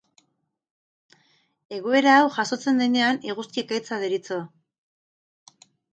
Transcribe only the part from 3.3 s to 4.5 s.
eguzki ekaitza deritzo.